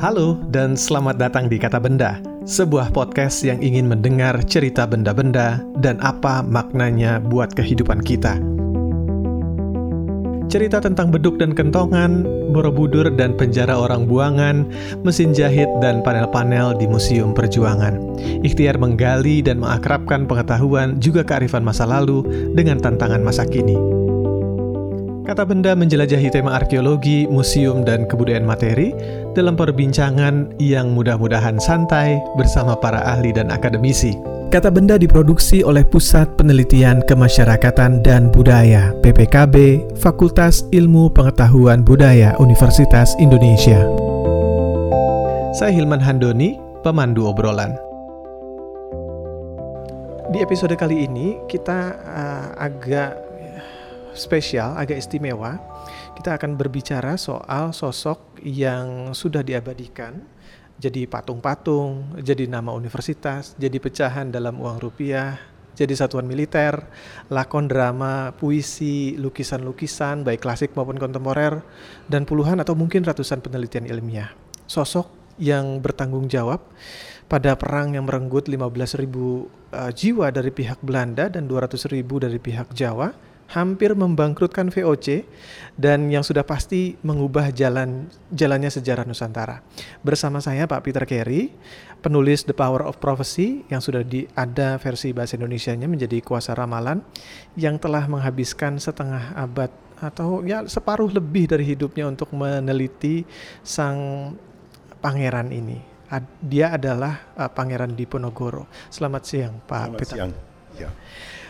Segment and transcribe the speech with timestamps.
[0.00, 2.16] Halo dan selamat datang di Kata Benda,
[2.48, 8.40] sebuah podcast yang ingin mendengar cerita benda-benda dan apa maknanya buat kehidupan kita.
[10.48, 12.24] Cerita tentang beduk dan kentongan,
[12.56, 14.64] borobudur dan penjara orang buangan,
[15.04, 17.96] mesin jahit dan panel-panel di Museum Perjuangan.
[18.40, 22.24] Ikhtiar menggali dan mengakrabkan pengetahuan juga kearifan masa lalu
[22.56, 24.01] dengan tantangan masa kini.
[25.22, 28.90] Kata benda menjelajahi tema arkeologi, museum, dan kebudayaan materi
[29.38, 34.18] dalam perbincangan yang mudah-mudahan santai bersama para ahli dan akademisi.
[34.50, 43.14] Kata benda diproduksi oleh Pusat Penelitian Kemasyarakatan dan Budaya PPKB Fakultas Ilmu Pengetahuan Budaya Universitas
[43.22, 43.78] Indonesia.
[45.54, 47.78] Saya Hilman Handoni, pemandu obrolan.
[50.34, 53.21] Di episode kali ini kita uh, agak
[54.14, 55.60] spesial, agak istimewa.
[56.16, 60.20] Kita akan berbicara soal sosok yang sudah diabadikan
[60.82, 65.38] jadi patung-patung, jadi nama universitas, jadi pecahan dalam uang rupiah,
[65.78, 66.74] jadi satuan militer,
[67.30, 71.62] lakon drama, puisi, lukisan-lukisan, baik klasik maupun kontemporer,
[72.10, 74.34] dan puluhan atau mungkin ratusan penelitian ilmiah.
[74.66, 76.66] Sosok yang bertanggung jawab
[77.30, 83.31] pada perang yang merenggut 15.000 uh, jiwa dari pihak Belanda dan 200.000 dari pihak Jawa
[83.52, 85.28] hampir membangkrutkan VOC
[85.76, 89.60] dan yang sudah pasti mengubah jalan jalannya sejarah Nusantara.
[90.00, 91.52] Bersama saya Pak Peter Carey,
[92.00, 97.04] penulis The Power of Prophecy yang sudah di, ada versi bahasa Indonesianya menjadi kuasa ramalan
[97.54, 99.68] yang telah menghabiskan setengah abad
[100.02, 103.22] atau ya separuh lebih dari hidupnya untuk meneliti
[103.62, 104.32] sang
[104.98, 105.78] pangeran ini.
[106.44, 108.68] Dia adalah uh, Pangeran Diponegoro.
[108.92, 110.16] Selamat siang, Pak Selamat Peter.
[110.20, 110.32] Siang.
[110.76, 110.90] Ya.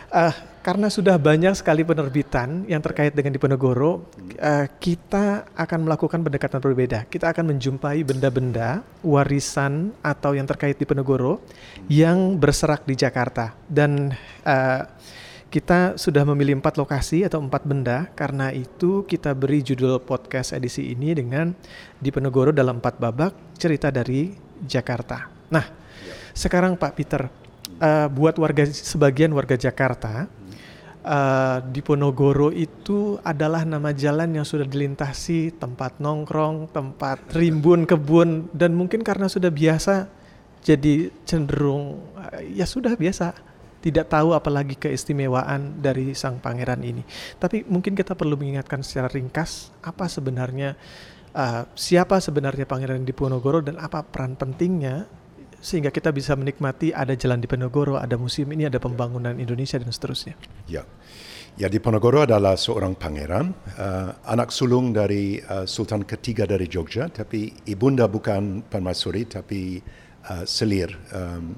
[0.07, 0.31] Uh,
[0.63, 4.07] karena sudah banyak sekali penerbitan yang terkait dengan Diponegoro,
[4.39, 7.03] uh, kita akan melakukan pendekatan berbeda.
[7.11, 11.43] Kita akan menjumpai benda-benda warisan atau yang terkait Diponegoro
[11.91, 14.15] yang berserak di Jakarta dan
[14.47, 14.87] uh,
[15.51, 18.07] kita sudah memilih empat lokasi atau empat benda.
[18.15, 21.51] Karena itu kita beri judul podcast edisi ini dengan
[21.99, 24.31] Diponegoro dalam empat babak cerita dari
[24.63, 25.27] Jakarta.
[25.51, 25.67] Nah,
[26.31, 27.27] sekarang Pak Peter
[27.83, 30.25] uh, buat warga sebagian warga Jakarta
[31.03, 38.73] uh, Diponegoro itu adalah nama jalan yang sudah dilintasi tempat nongkrong, tempat rimbun kebun dan
[38.73, 40.09] mungkin karena sudah biasa
[40.63, 43.35] jadi cenderung uh, ya sudah biasa
[43.83, 47.03] tidak tahu apalagi keistimewaan dari sang pangeran ini.
[47.35, 50.79] Tapi mungkin kita perlu mengingatkan secara ringkas apa sebenarnya
[51.35, 55.03] uh, siapa sebenarnya pangeran Diponegoro dan apa peran pentingnya
[55.63, 59.95] sehingga kita bisa menikmati ada jalan di Penogoro, ada museum ini, ada pembangunan Indonesia dan
[59.95, 60.35] seterusnya.
[60.67, 60.83] Ya,
[61.55, 67.55] ya Diponegoro adalah seorang pangeran, uh, anak sulung dari uh, Sultan ketiga dari Jogja, tapi
[67.63, 69.79] ibunda bukan permaisuri, tapi
[70.27, 71.55] uh, selir um,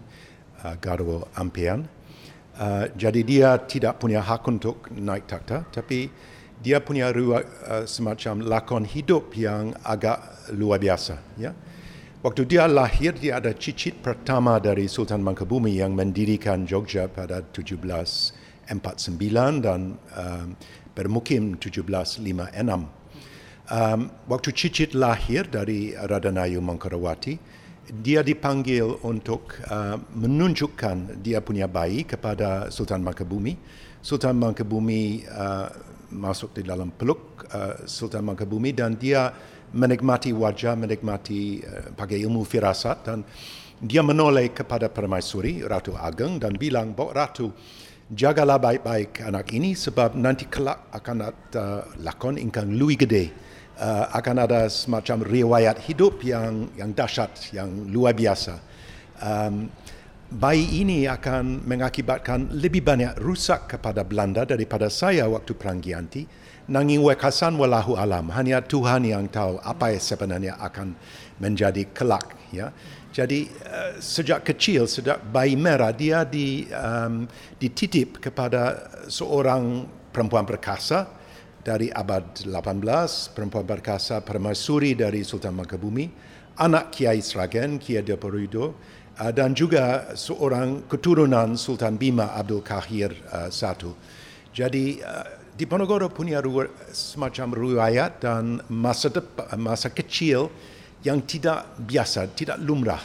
[0.61, 1.89] uh, Garwo Ampian.
[2.55, 6.13] Uh, jadi dia tidak punya hak untuk naik takhta, tapi
[6.61, 10.21] dia punya ruang, uh, semacam lakon hidup yang agak
[10.53, 11.17] luar biasa.
[11.41, 11.57] Ya.
[12.25, 18.65] Waktu dia lahir, dia ada cicit pertama dari Sultan Mangkubumi yang mendirikan Jogja pada 1749
[19.61, 20.57] dan um,
[20.97, 22.25] bermukim 1756.
[23.69, 27.37] Um, waktu cicit lahir dari Radanayu Mangkarawati,
[27.93, 33.53] dia dipanggil untuk uh, menunjukkan dia punya bayi kepada Sultan Mangkubumi.
[34.05, 35.65] Sultan Mangkubumi uh,
[36.13, 39.33] masuk di dalam peluk uh, Sultan Mangkubumi dan dia
[39.73, 43.25] menikmati wajah, menikmati uh, pakai ilmu firasat dan
[43.81, 47.49] dia menoleh kepada permaisuri Ratu Ageng dan bilang, Bok Ratu,
[48.13, 53.33] jagalah baik-baik anak ini sebab nanti kelak akan ada lakon ingkang lui gede.
[53.73, 58.61] Uh, akan ada semacam riwayat hidup yang yang dahsyat, yang luar biasa.
[59.17, 59.73] Um,
[60.31, 66.25] bayi ini akan mengakibatkan lebih banyak rusak kepada Belanda daripada saya waktu Perang Gianti.
[66.65, 70.97] Nanging wekasan walahu alam hanya Tuhan yang tahu apa yang sebenarnya akan
[71.37, 72.73] menjadi kelak ya.
[73.13, 77.29] Jadi uh, sejak kecil sejak bayi merah dia di um,
[77.61, 81.05] dititip kepada seorang perempuan perkasa
[81.61, 82.51] dari abad 18
[83.37, 86.09] perempuan perkasa permaisuri dari Sultan Mangkubumi
[86.59, 88.73] anak Kiai Sragen Kiai Dioparudo
[89.19, 93.95] uh, dan juga seorang keturunan Sultan Bima Abdul Kahir uh, satu
[94.55, 96.43] jadi uh, Diponegoro punya
[96.91, 100.51] semacam riwayat dan masa depan, masa kecil
[100.99, 102.99] yang tidak biasa, tidak lumrah.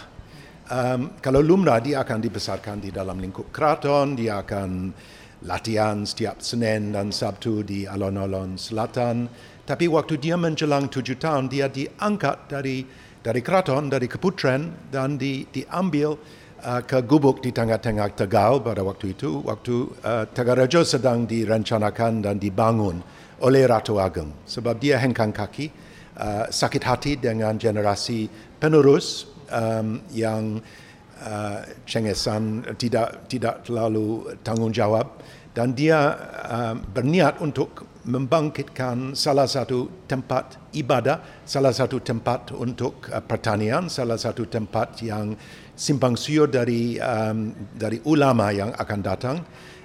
[0.66, 4.90] Um, kalau lumrah dia akan dibesarkan di dalam lingkup keraton, dia akan
[5.46, 9.30] latihan setiap Senin dan Sabtu di alon-alon selatan.
[9.62, 12.82] Tapi waktu dia menjelang tujuh tahun, dia diangkat dari
[13.20, 16.16] dari keraton, dari keputren dan di, diambil
[16.64, 22.40] uh, ke gubuk di tengah-tengah Tegal pada waktu itu, waktu uh, Tegaraja sedang direncanakan dan
[22.40, 23.04] dibangun
[23.44, 24.32] oleh Ratu Ageng.
[24.48, 25.68] Sebab dia hengkang kaki,
[26.16, 30.60] uh, sakit hati dengan generasi penerus um, yang
[31.20, 35.20] uh, cengesan, tidak tidak terlalu tanggungjawab
[35.50, 36.14] dan dia
[36.46, 44.16] uh, berniat untuk membangkitkan salah satu tempat ibadah, salah satu tempat untuk uh, pertanian, salah
[44.16, 45.34] satu tempat yang
[45.74, 49.36] simpang siur dari um, dari ulama yang akan datang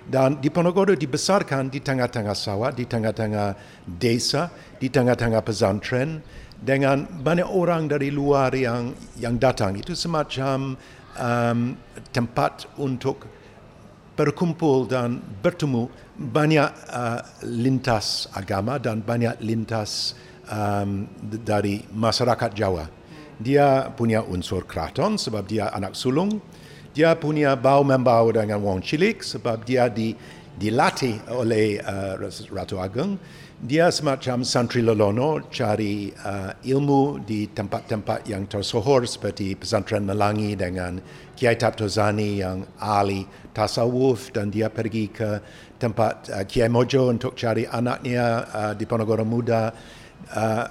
[0.05, 3.57] dan di Ponorogo dibesarkan di tengah-tengah sawah, di tengah-tengah
[3.89, 6.21] desa, di tengah-tengah pesantren
[6.61, 9.73] dengan banyak orang dari luar yang yang datang.
[9.73, 10.77] Itu semacam
[11.17, 11.59] um,
[12.13, 13.25] tempat untuk
[14.15, 20.15] berkumpul dan bertemu banyak uh, lintas agama dan banyak lintas
[20.47, 21.05] um,
[21.43, 22.87] dari masyarakat Jawa.
[23.35, 26.39] Dia punya unsur keraton sebab dia anak sulung.
[26.95, 30.15] Dia punya bau membau dengan wong cilik sebab dia di,
[30.55, 32.15] dilatih oleh uh,
[32.51, 33.19] Ratu Ageng.
[33.55, 40.99] Dia semacam santri lolono cari uh, ilmu di tempat-tempat yang tersohor seperti pesantren Melangi dengan
[41.39, 43.23] Kiai Taptozani yang ahli
[43.55, 45.39] tasawuf dan dia pergi ke
[45.79, 49.71] tempat uh, Kiai Mojo untuk cari anaknya uh, di Ponorogo Muda.
[50.35, 50.65] Uh,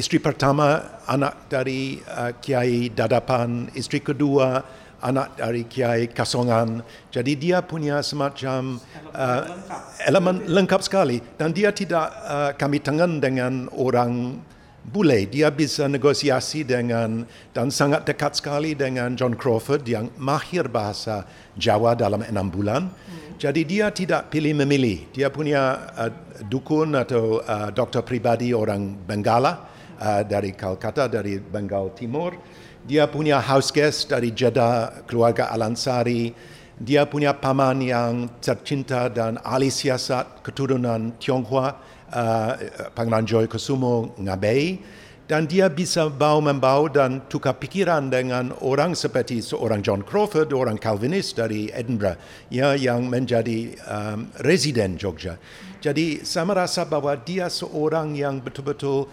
[0.00, 4.64] isteri pertama anak dari uh, Kiai Dadapan, isteri kedua
[5.00, 6.84] anak dari Kiai Kasongan.
[7.08, 8.80] Jadi dia punya semacam
[9.12, 9.42] uh,
[10.04, 14.40] elemen lengkap sekali dan dia tidak uh, kami tengan dengan orang
[14.80, 21.28] boleh dia bisa negosiasi dengan dan sangat dekat sekali dengan John Crawford yang mahir bahasa
[21.54, 22.88] Jawa dalam enam bulan.
[22.88, 23.36] Hmm.
[23.36, 25.08] Jadi dia tidak pilih memilih.
[25.12, 26.12] Dia punya uh,
[26.44, 29.68] dukun atau uh, doktor pribadi orang Bengala
[30.00, 32.36] uh, dari Calcutta dari Bengal Timur.
[32.80, 36.32] Dia punya house guest dari Jeddah keluarga Alansari.
[36.80, 41.76] Dia punya paman yang tercinta dan ahli siasat keturunan Tionghoa
[42.08, 42.52] uh,
[42.96, 44.80] Pangeran Joy Kusumo Ngabei
[45.30, 50.74] dan dia bisa bau membau dan tukar pikiran dengan orang seperti seorang John Crawford, orang
[50.74, 52.18] Calvinist dari Edinburgh,
[52.50, 55.38] ya yang menjadi um, residen Jogja.
[55.78, 59.06] Jadi saya merasa bahwa dia seorang yang betul-betul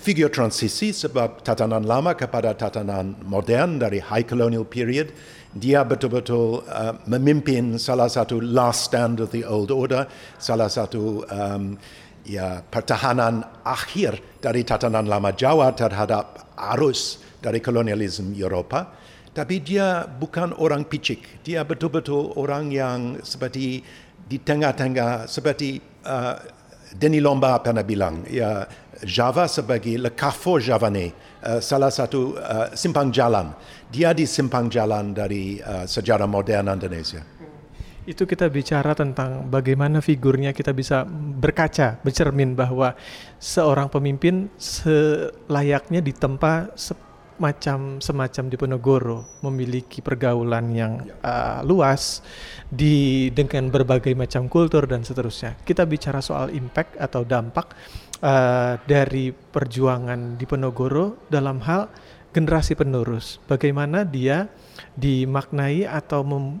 [0.00, 5.12] figur transisi sebab tatanan lama kepada tatanan modern dari high colonial period.
[5.52, 10.08] Dia betul-betul uh, memimpin salah satu last stand of the old order,
[10.40, 11.76] salah satu um,
[12.24, 19.00] ya pertahanan akhir dari tatanan lama Jawa terhadap arus dari kolonialisme Eropa
[19.30, 23.80] tapi dia bukan orang picik dia betul-betul orang yang seperti
[24.30, 26.38] di tengah-tengah seperti uh,
[26.90, 28.66] Denny Lomba pernah bilang ya
[29.06, 33.54] Java sebagai le Carrefour uh, salah satu uh, simpang jalan.
[33.88, 37.22] Dia di simpang jalan dari uh, sejarah modern Indonesia.
[38.08, 41.04] Itu kita bicara tentang bagaimana figurnya kita bisa
[41.38, 42.96] berkaca, bercermin bahwa
[43.38, 46.74] seorang pemimpin selayaknya ditempa
[47.40, 52.20] semacam semacam di Ponorogo memiliki pergaulan yang uh, luas
[52.68, 55.56] di dengan berbagai macam kultur dan seterusnya.
[55.64, 57.72] Kita bicara soal impact atau dampak
[58.20, 61.88] uh, dari perjuangan di Ponorogo dalam hal
[62.36, 63.40] generasi penerus.
[63.48, 64.44] Bagaimana dia
[65.00, 66.60] dimaknai atau mem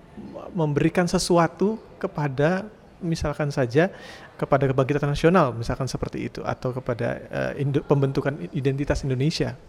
[0.56, 2.64] memberikan sesuatu kepada
[3.04, 3.92] misalkan saja
[4.40, 9.60] kepada kebangkitan nasional misalkan seperti itu atau kepada uh, pembentukan identitas Indonesia.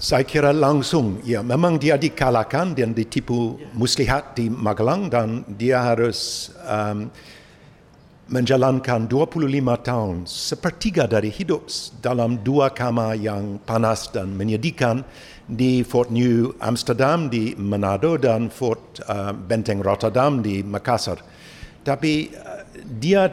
[0.00, 6.48] Saya kira langsung, ya memang dia dikalahkan dan ditipu muslihat di Magelang dan dia harus
[6.64, 7.12] um,
[8.32, 9.44] menjalankan 25
[9.84, 11.68] tahun sepertiga dari hidup
[12.00, 15.04] dalam dua kamar yang panas dan menyedihkan
[15.44, 21.20] di Fort New Amsterdam di Manado dan Fort uh, Benteng Rotterdam di Makassar.
[21.84, 23.28] Tapi uh, dia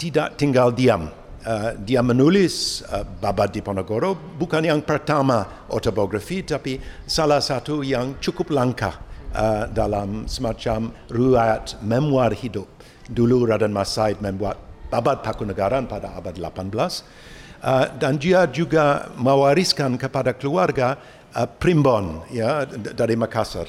[0.00, 1.25] tidak tinggal diam.
[1.46, 6.74] Uh, dia menulis uh, Babat di Ponorogo bukan yang pertama autobiografi tapi
[7.06, 8.98] salah satu yang cukup langka
[9.30, 12.66] uh, dalam semacam ruayat memoir hidup.
[13.06, 14.58] Dulu Raden Mas Said membuat
[14.90, 20.98] Babat Pakunegaran pada abad 18 uh, dan dia juga mewariskan kepada keluarga
[21.36, 22.64] Primbon ya
[22.96, 23.68] dari Makassar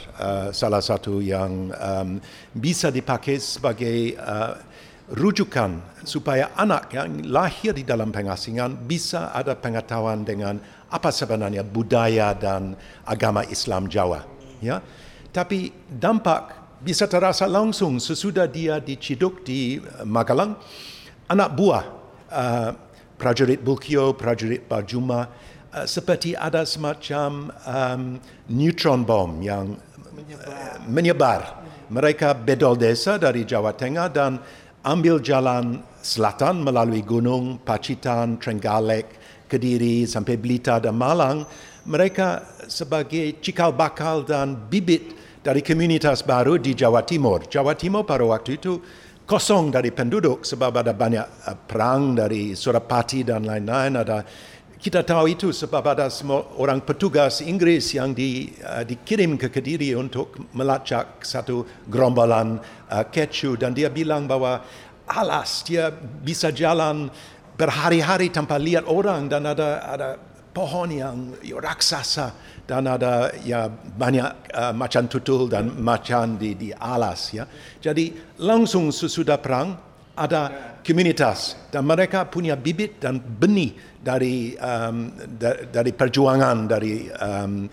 [0.55, 1.67] salah satu yang
[2.55, 4.15] bisa dipakai sebagai
[5.07, 10.59] rujukan supaya anak yang lahir di dalam pengasingan bisa ada pengetahuan dengan
[10.91, 12.75] apa sebenarnya budaya dan
[13.07, 14.23] agama Islam Jawa
[14.59, 14.83] ya
[15.31, 20.59] tapi dampak bisa terasa langsung sesudah dia diciduk di Magelang
[21.31, 21.85] anak buah
[22.31, 22.69] uh,
[23.15, 28.01] prajurit Bulkio prajurit Bajuma uh, seperti ada semacam um,
[28.51, 29.75] neutron bomb yang
[30.11, 30.83] menyebar.
[30.87, 31.41] menyebar.
[31.87, 34.43] Mereka bedol desa dari Jawa Tengah dan
[34.87, 39.19] ambil jalan selatan melalui gunung, Pacitan, Trenggalek,
[39.51, 41.43] Kediri sampai Blitar dan Malang.
[41.87, 47.47] Mereka sebagai cikal bakal dan bibit dari komunitas baru di Jawa Timur.
[47.47, 48.79] Jawa Timur pada waktu itu
[49.27, 53.99] kosong dari penduduk sebab ada banyak uh, perang dari Surapati dan lain-lain.
[53.99, 54.23] Ada
[54.77, 59.97] kita tahu itu sebab ada semua orang petugas Inggris yang di, uh, dikirim ke Kediri
[59.97, 64.61] untuk melacak satu gerombolan uh, kecu dan dia bilang bahwa
[65.09, 65.89] alas dia
[66.21, 67.09] bisa jalan
[67.57, 70.09] berhari-hari tanpa lihat orang dan ada ada
[70.53, 72.33] pohon yang raksasa
[72.69, 77.49] dan ada ya banyak uh, macan tutul dan macan di di alas ya.
[77.81, 78.13] Jadi
[78.45, 79.73] langsung sesudah perang
[80.17, 81.59] ada komunitas.
[81.67, 87.67] Dan mereka punya bibit dan benih dari um, da, dari perjuangan dari um,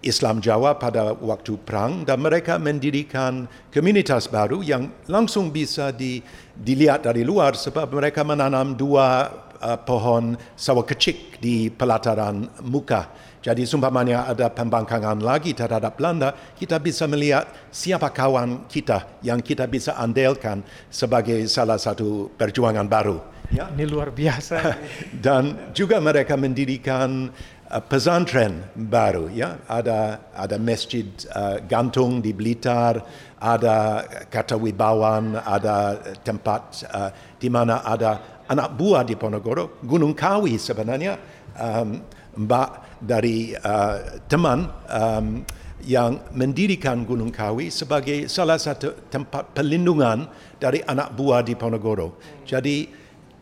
[0.00, 2.06] Islam Jawa pada waktu perang.
[2.06, 6.22] Dan mereka mendirikan komunitas baru yang langsung bisa di,
[6.54, 9.26] dilihat dari luar sebab mereka menanam dua
[9.60, 13.30] uh, pohon sawah kecil di pelataran muka.
[13.40, 19.64] Jadi sumpamanya ada pembangkangan lagi terhadap Belanda, kita bisa melihat siapa kawan kita yang kita
[19.64, 20.60] bisa andalkan
[20.92, 23.16] sebagai salah satu perjuangan baru.
[23.48, 23.66] Ya.
[23.72, 24.76] Ini luar biasa.
[25.24, 27.32] Dan juga mereka mendirikan
[27.72, 29.32] uh, pesantren baru.
[29.32, 33.02] Ya, ada ada masjid uh, gantung di Blitar,
[33.40, 40.58] ada kata wibawan, ada tempat uh, di mana ada anak buah di Ponorogo, Gunung Kawi
[40.58, 41.14] sebenarnya.
[41.54, 45.42] Um, Mbak dari uh, teman um,
[45.82, 50.28] yang mendirikan Gunung Kawi sebagai salah satu tempat pelindungan
[50.60, 52.20] dari anak buah di Ponorogo.
[52.46, 52.86] Jadi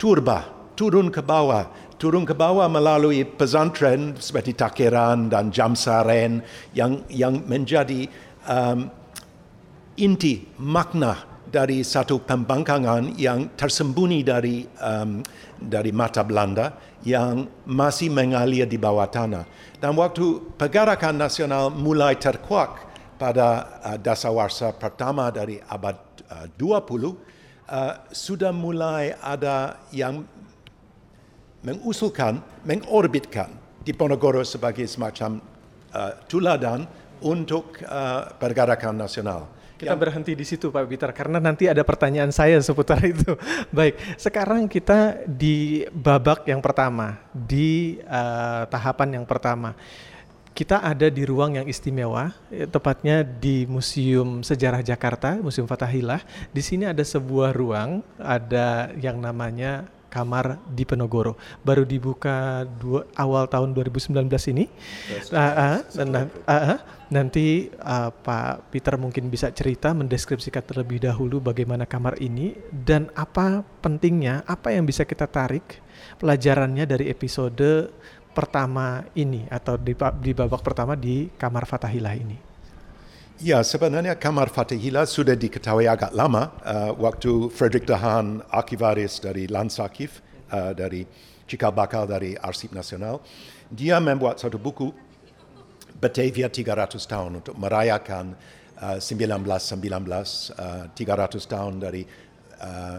[0.00, 1.68] turba, turun ke bawah,
[2.00, 6.40] turun ke bawah melalui pesantren seperti Takeran dan Jamsaren
[6.72, 8.08] yang yang menjadi
[8.48, 8.88] um,
[9.98, 15.24] inti makna dari satu pembangkangan yang tersembunyi dari um,
[15.56, 19.48] dari mata Belanda yang masih mengalir di bawah tanah.
[19.80, 22.84] Dan waktu pergerakan nasional mulai terkuak
[23.16, 25.96] pada uh, dasawarsa pertama dari abad
[26.28, 27.14] uh, 20, uh,
[28.12, 30.22] sudah mulai ada yang
[31.64, 33.50] mengusulkan, mengorbitkan
[33.82, 35.40] Diponegoro sebagai semacam
[35.96, 36.84] uh, tuladan
[37.24, 39.48] untuk uh, pergerakan nasional.
[39.78, 40.02] Kita yang...
[40.02, 43.38] berhenti di situ Pak Bitar karena nanti ada pertanyaan saya seputar itu.
[43.70, 49.78] Baik, sekarang kita di babak yang pertama, di uh, tahapan yang pertama.
[50.50, 56.18] Kita ada di ruang yang istimewa, eh, tepatnya di Museum Sejarah Jakarta, Museum Fatahillah.
[56.50, 61.36] Di sini ada sebuah ruang, ada yang namanya kamar di Penogoro.
[61.62, 64.64] Baru dibuka dua, awal tahun 2019 ini.
[65.12, 66.78] Yes, uh, uh, dan, uh, uh,
[67.12, 73.62] nanti uh, Pak Peter mungkin bisa cerita mendeskripsikan terlebih dahulu bagaimana kamar ini dan apa
[73.84, 75.80] pentingnya, apa yang bisa kita tarik
[76.18, 77.92] pelajarannya dari episode
[78.32, 82.47] pertama ini atau di, di babak pertama di kamar Fatahillah ini.
[83.38, 90.18] Ya, sebenarnya Kamar Fatihillah sudah diketahui agak lama uh, waktu Frederick Dahan, arkivaris dari Landsarkiv,
[90.50, 91.06] uh, dari
[91.46, 93.22] cikal bakal dari Arsip Nasional,
[93.70, 94.90] dia membuat satu buku
[96.02, 98.34] Batavia 300 tahun untuk merayakan
[98.82, 99.86] uh, 1919,
[100.58, 102.02] uh, 300 tahun dari
[102.58, 102.98] uh,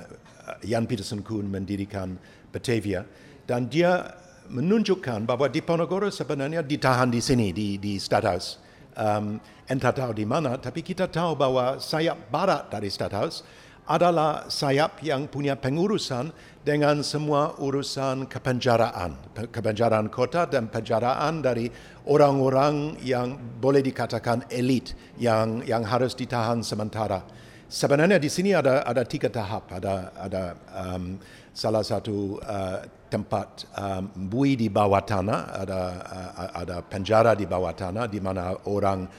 [0.63, 2.15] Jan Peterson Kuhn mendirikan
[2.47, 3.03] Batavia.
[3.43, 4.07] Dan dia
[4.47, 10.25] menunjukkan bahwa di Ponorogo sebenarnya ditahan di sini, di, di Stadthaus um, entah tahu di
[10.25, 13.45] mana, tapi kita tahu bahwa sayap barat dari Stadthaus
[13.89, 16.29] adalah sayap yang punya pengurusan
[16.61, 19.17] dengan semua urusan kepenjaraan,
[19.49, 21.73] kepenjaraan kota dan penjaraan dari
[22.05, 27.25] orang-orang yang boleh dikatakan elit yang yang harus ditahan sementara.
[27.65, 31.17] Sebenarnya di sini ada ada tiga tahap, ada ada um,
[31.49, 37.73] salah satu uh, tempat um, bui di bawah tanah, ada uh, ada penjara di bawah
[37.73, 39.09] tanah di mana orang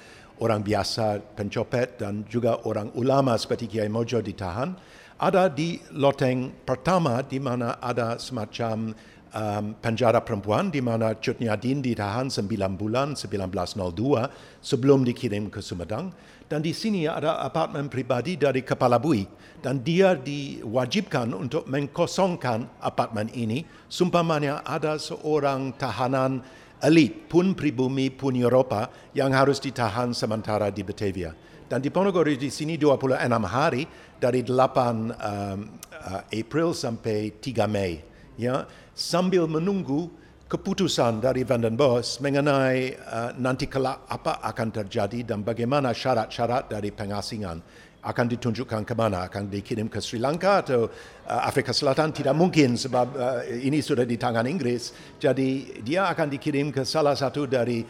[0.40, 4.72] orang biasa pencopet dan juga orang ulama seperti Kiai Mojo ditahan.
[5.20, 8.96] Ada di loteng pertama di mana ada semacam
[9.34, 12.48] um, penjara perempuan di mana Cut Nyadin ditahan 9
[12.80, 16.08] bulan 1902 sebelum dikirim ke Sumedang
[16.50, 19.22] dan di sini ada apartemen pribadi dari kepala bui.
[19.62, 23.62] Dan dia diwajibkan untuk mengkosongkan apartemen ini.
[23.86, 26.42] Sumpamanya ada seorang tahanan
[26.82, 31.30] elit pun pribumi pun Eropa yang harus ditahan sementara di Batavia.
[31.70, 33.14] Dan di Ponorogo di sini 26
[33.46, 33.86] hari
[34.18, 34.58] dari 8 um,
[35.06, 38.02] uh, April sampai 3 Mei.
[38.34, 40.10] Ya sambil menunggu
[40.50, 46.66] keputusan dari Van den Bos mengenai uh, nanti kelak apa akan terjadi dan bagaimana syarat-syarat
[46.66, 47.62] dari pengasingan
[48.02, 52.10] akan ditunjukkan ke mana akan dikirim ke Sri Lanka atau uh, Afrika Selatan?
[52.10, 54.90] Tidak mungkin sebab uh, ini sudah di tangan Inggris.
[55.22, 57.86] Jadi dia akan dikirim ke salah satu dari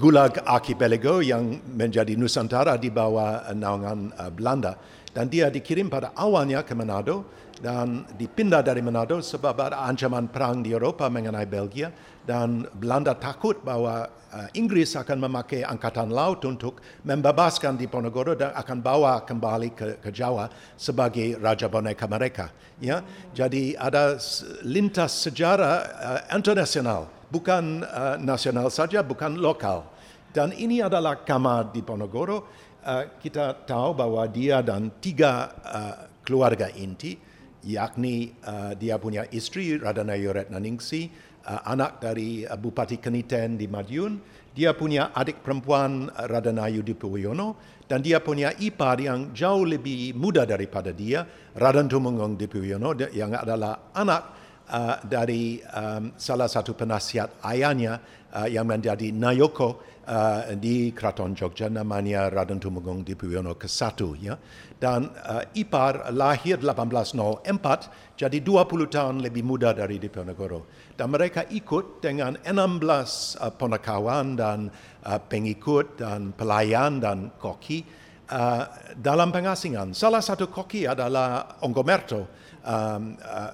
[0.00, 4.80] Gulag Archipelago yang menjadi Nusantara di bawah naungan uh, Belanda.
[5.12, 10.62] Dan dia dikirim pada awalnya ke Manado dan dipindah dari Manado sebab ada ancaman perang
[10.62, 11.90] di Eropah mengenai Belgia
[12.22, 18.78] dan Belanda takut bahwa uh, Inggris akan memakai angkatan laut untuk membebaskan Diponegoro dan akan
[18.78, 20.46] bawa kembali ke, ke Jawa
[20.78, 22.46] sebagai raja boneka mereka.
[22.78, 23.02] Ya,
[23.34, 24.20] jadi ada
[24.62, 29.82] lintas sejarah uh, internasional, bukan uh, nasional saja, bukan lokal.
[30.30, 32.70] Dan ini adalah kamar Diponegoro.
[32.78, 37.27] Uh, kita tahu bahwa dia dan tiga uh, keluarga inti
[37.68, 41.12] yakni uh, dia punya istri Radanayu Retnaningsi,
[41.44, 44.16] uh, anak dari uh, Bupati Keniten di Madiun,
[44.56, 50.48] dia punya adik perempuan uh, Radanayu Dipuyono, dan dia punya ipar yang jauh lebih muda
[50.48, 54.22] daripada dia, Radan Tumenggung Dipuyono, yang adalah anak
[54.68, 58.00] uh, dari um, salah satu penasihat ayahnya
[58.32, 64.34] uh, yang menjadi Nayoko uh, di Keraton Jogja namanya Raden Tumenggung Dipuyono ke-1 ya.
[64.78, 70.90] Dan uh, ipar lahir 1804 jadi 20 tahun lebih muda dari Diponegoro.
[70.96, 74.72] Dan mereka ikut dengan 16 uh, ponakawan dan
[75.04, 77.84] uh, pengikut dan pelayan dan koki
[78.32, 78.64] uh,
[78.96, 79.92] dalam pengasingan.
[79.92, 82.20] Salah satu koki adalah Onggomerto.
[82.64, 83.52] Um, uh,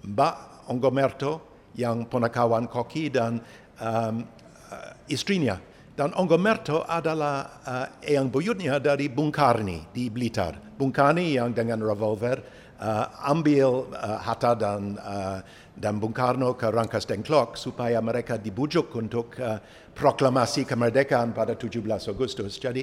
[0.00, 0.34] Mbak
[0.72, 1.32] Onggomerto
[1.78, 3.38] yang ponakawan koki dan
[3.78, 4.26] um,
[4.72, 5.69] uh, istrinya
[6.00, 10.56] dan Onggomerto adalah uh, eyang buyutnya dari Bung Karni di Blitar.
[10.56, 12.40] Bung Karni yang dengan revolver
[12.80, 15.44] uh, ambil uh, Hatta dan uh,
[15.76, 19.60] dan Bung Karno ke Rangkas Dengklok supaya mereka dibujuk untuk uh,
[19.92, 22.56] proklamasi kemerdekaan pada 17 Agustus.
[22.56, 22.80] Jadi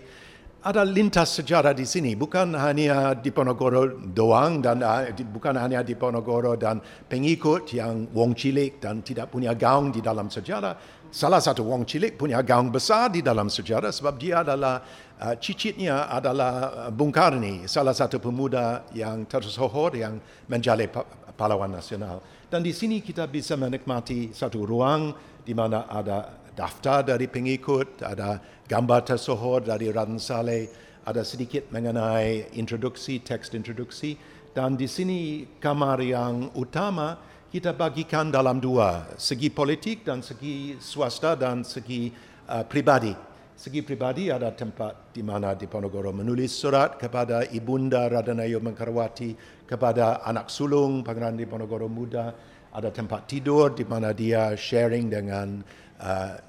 [0.65, 5.93] ada lintas sejarah di sini, bukan hanya di Ponorogo doang dan uh, bukan hanya di
[5.93, 10.73] Ponorogo dan pengikut yang wong cilik dan tidak punya gaung di dalam sejarah,
[11.13, 14.81] salah satu wong cilik punya gaung besar di dalam sejarah sebab dia adalah
[15.21, 16.53] uh, cicitnya adalah
[16.89, 20.17] uh, Bung Karni, salah satu pemuda yang tersohor yang
[20.49, 20.89] menjadi
[21.37, 22.17] pahlawan nasional.
[22.49, 25.13] Dan di sini kita bisa menikmati satu ruang
[25.45, 30.65] di mana ada daftar dari pengikut, ada gambar tersohor dari Raden Saleh,
[31.05, 34.17] ada sedikit mengenai introduksi, teks introduksi.
[34.57, 37.13] Dan di sini kamar yang utama
[37.47, 42.09] kita bagikan dalam dua, segi politik dan segi swasta dan segi
[42.49, 43.13] uh, pribadi.
[43.57, 49.33] Segi pribadi ada tempat di mana Diponegoro menulis surat kepada Ibunda Radanayu Mengkarawati,
[49.65, 52.33] kepada anak sulung Pangeran Diponegoro Muda,
[52.73, 55.65] ada tempat tidur di mana dia sharing dengan
[55.97, 56.46] uh,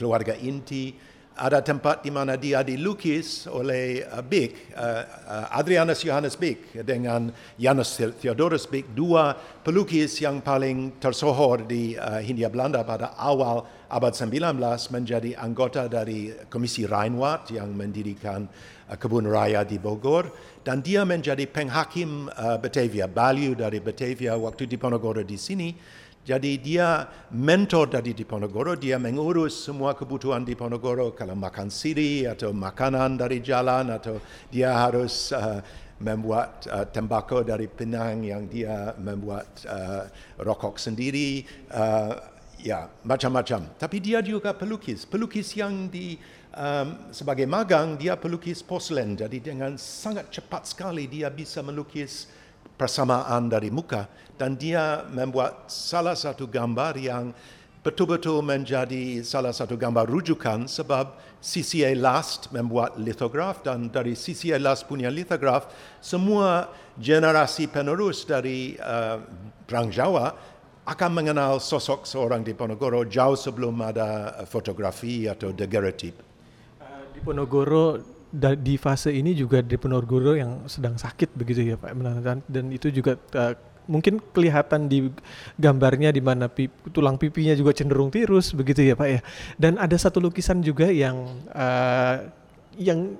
[0.00, 0.96] keluarga inti,
[1.40, 7.28] ada tempat di mana dia dilukis oleh uh, Bick, uh, uh, Adrianus Johannes Bick dengan
[7.60, 14.56] Janus Theodorus Bick, dua pelukis yang paling tersohor di Hindia Belanda pada awal abad 19
[14.92, 18.48] menjadi anggota dari Komisi Reinwart yang mendirikan
[18.96, 20.32] kebun raya di Bogor.
[20.60, 22.28] Dan dia menjadi penghakim
[22.60, 25.72] Batavia, Balu dari Batavia waktu di Ponorogo di sini
[26.30, 26.88] jadi dia
[27.34, 33.90] mentor dari Diponegoro, dia mengurus semua kebutuhan Diponegoro, kalau makan siri atau makanan dari jalan
[33.90, 35.58] atau dia harus uh,
[35.98, 40.06] membuat uh, tembakau dari Penang yang dia membuat uh,
[40.38, 41.42] rokok sendiri,
[41.74, 42.14] uh,
[42.62, 43.66] ya macam-macam.
[43.74, 46.14] Tapi dia juga pelukis, pelukis yang di
[46.54, 52.30] um, sebagai magang dia pelukis porselen, jadi dengan sangat cepat sekali dia bisa melukis
[52.78, 54.08] persamaan dari muka
[54.40, 57.36] dan dia membuat salah satu gambar yang
[57.84, 61.12] betul-betul menjadi salah satu gambar rujukan sebab
[61.44, 65.68] CCA Last membuat litograf dan dari CCA Last punya litograf
[66.00, 69.20] semua generasi penerus dari uh,
[69.68, 70.32] Perang Jawa
[70.88, 76.16] akan mengenal sosok seorang di Ponorogo jauh sebelum ada fotografi atau daguerreotype.
[76.80, 78.00] Uh, di Ponorogo
[78.60, 81.96] di fase ini juga di Ponorogo yang sedang sakit begitu ya Pak
[82.46, 85.08] dan itu juga uh, mungkin kelihatan di
[85.56, 89.20] gambarnya di mana pip, tulang pipinya juga cenderung tirus begitu ya Pak ya
[89.56, 91.16] dan ada satu lukisan juga yang
[91.52, 92.28] uh,
[92.76, 93.16] yang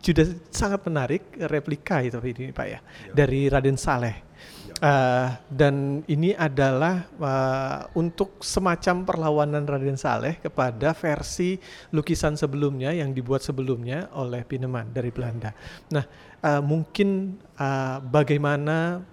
[0.00, 2.80] sudah sangat menarik replika itu ini Pak ya, ya.
[3.16, 4.30] dari Raden Saleh
[4.80, 11.60] Uh, dan ini adalah uh, untuk semacam perlawanan Raden Saleh kepada versi
[11.92, 15.52] lukisan sebelumnya yang dibuat sebelumnya oleh Pineman dari Belanda.
[15.92, 16.00] Nah,
[16.40, 19.04] uh, mungkin uh, bagaimana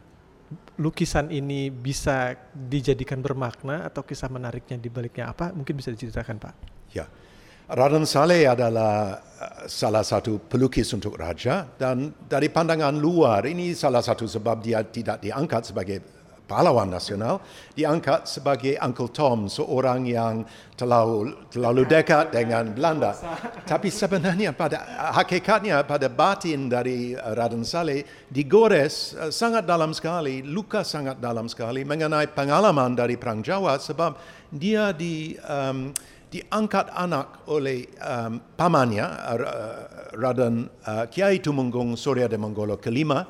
[0.78, 5.50] lukisan ini bisa dijadikan bermakna atau kisah menariknya di baliknya apa?
[5.54, 6.54] Mungkin bisa diceritakan, Pak.
[6.94, 7.06] Ya.
[7.68, 14.00] Raden Saleh adalah uh, salah satu pelukis untuk raja dan dari pandangan luar ini salah
[14.00, 16.00] satu sebab dia tidak diangkat sebagai
[16.48, 17.44] pahlawan nasional,
[17.76, 20.48] diangkat sebagai Uncle Tom, seorang yang
[20.80, 23.12] terlalu, terlalu dekat dengan Belanda.
[23.68, 30.42] Tapi sebenarnya pada hakikatnya pada batin dari uh, Raden Saleh digores uh, sangat dalam sekali,
[30.42, 34.16] luka sangat dalam sekali mengenai pengalaman dari Perang Jawa sebab
[34.48, 35.92] dia di um,
[36.28, 39.36] diangkat anak oleh um, pamannya uh,
[40.16, 43.24] Raden uh, Kiai Tumenggung Surya Demangolo kelima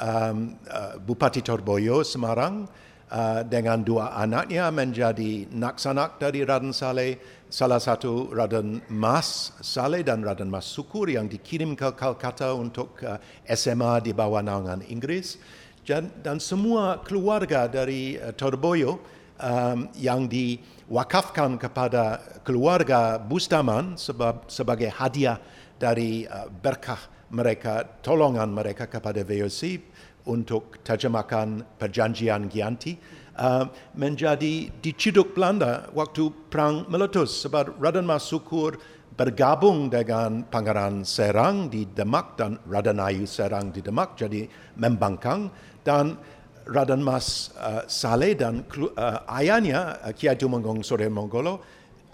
[0.00, 2.66] um, uh, Bupati Torboyo Semarang
[3.10, 7.18] uh, dengan dua anaknya menjadi naksanak dari Raden Saleh
[7.50, 13.20] salah satu Raden Mas Saleh dan Raden Mas Sukur yang dikirim ke Calcutta untuk uh,
[13.46, 15.38] SMA di bawah naungan Inggris
[15.84, 18.98] dan, dan semua keluarga dari uh, Torboyo
[19.38, 25.38] um, yang diwakafkan kepada keluarga Bustaman sebab, sebagai hadiah
[25.78, 29.80] dari uh, berkah mereka, tolongan mereka kepada VOC
[30.28, 32.96] untuk terjemahkan perjanjian Gianti
[33.36, 38.80] uh, menjadi diciduk Belanda waktu perang meletus sebab Raden Mas Sukur
[39.14, 45.52] bergabung dengan Pangeran Serang di Demak dan Raden Ayu Serang di Demak jadi membangkang
[45.86, 46.18] dan
[46.64, 51.60] Raden Mas uh, Saleh dan uh, ayahnya uh, Kiai Tumenggung Surya Monggolo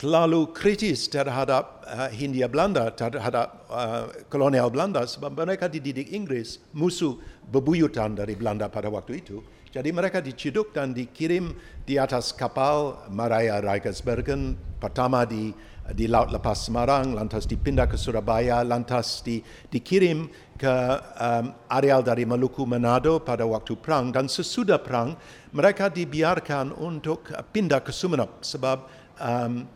[0.00, 7.20] terlalu kritis terhadap uh, Hindia Belanda terhadap uh, kolonial Belanda sebab mereka dididik Inggris musuh
[7.44, 9.44] bebuyutan dari Belanda pada waktu itu.
[9.68, 11.52] Jadi mereka diciduk dan dikirim
[11.84, 15.52] di atas kapal Maraya Reigersbergen pertama di
[15.90, 19.42] di Laut Lepas Semarang, lantas dipindah ke Surabaya, lantas di,
[19.74, 20.74] dikirim ke
[21.18, 24.14] um, areal dari Maluku Manado pada waktu perang.
[24.14, 25.18] Dan sesudah perang
[25.50, 28.86] mereka dibiarkan untuk pindah ke Sumeneb sebab
[29.18, 29.66] um,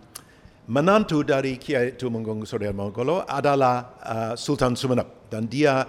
[0.64, 5.85] menantu dari Kiai Tumenggung Surya Monggolo adalah uh, Sultan Sumeneb dan dia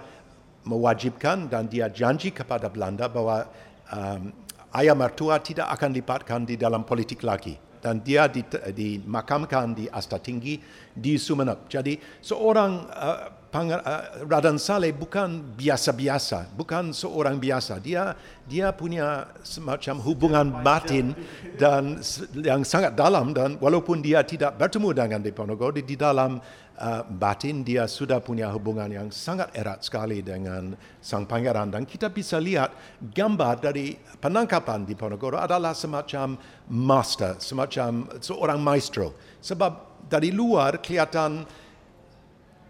[0.66, 3.46] mewajibkan dan dia janji kepada Belanda bahwa
[3.88, 4.34] um,
[4.76, 8.26] ayah mertua tidak akan dipatkan di dalam politik lagi dan dia
[8.74, 10.58] dimakamkan di Asta Tinggi
[10.90, 11.70] di Sumeneb.
[11.70, 17.80] Jadi seorang uh, Panger, uh, Raden Saleh bukan biasa-biasa, bukan seorang biasa.
[17.80, 18.12] Dia
[18.44, 21.16] dia punya semacam hubungan batin
[21.56, 21.96] dan
[22.36, 27.88] yang sangat dalam dan walaupun dia tidak bertemu dengan Diponegoro di dalam uh, batin dia
[27.88, 33.56] sudah punya hubungan yang sangat erat sekali dengan sang pangeran dan kita bisa lihat gambar
[33.72, 36.36] dari penangkapan Diponegoro adalah semacam
[36.68, 39.16] master, semacam seorang maestro.
[39.40, 41.64] Sebab dari luar kelihatan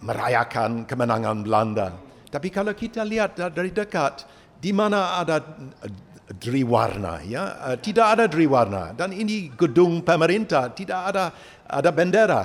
[0.03, 1.89] merayakan kemenangan Belanda.
[2.27, 4.27] Tapi kalau kita lihat dari dekat,
[4.61, 5.41] di mana ada
[6.27, 8.91] Driwarna, ya, tidak ada Driwarna.
[8.99, 11.25] Dan ini gedung pemerintah, tidak ada
[11.67, 12.43] ada bendera.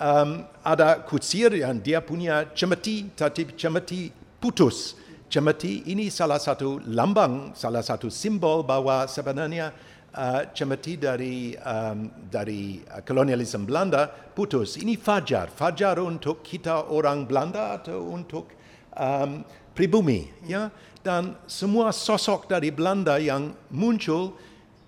[0.00, 4.08] Um, ada kusir yang dia punya cemeti, tapi cemeti
[4.40, 4.96] putus.
[5.28, 9.70] Cemeti ini salah satu lambang, salah satu simbol bahwa sebenarnya
[10.14, 14.78] uh, cemeti dari um, dari uh, kolonialisme Belanda putus.
[14.78, 18.50] Ini fajar, fajar untuk kita orang Belanda atau untuk
[18.94, 19.44] um,
[19.74, 20.70] pribumi, ya.
[21.00, 24.36] Dan semua sosok dari Belanda yang muncul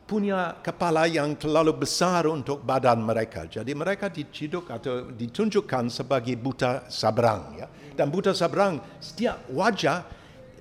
[0.05, 3.49] punya kepala yang terlalu besar untuk badan mereka.
[3.49, 7.57] Jadi mereka diciduk atau ditunjukkan sebagai buta sabrang.
[7.57, 7.67] Ya.
[7.97, 10.05] Dan buta sabrang setiap wajah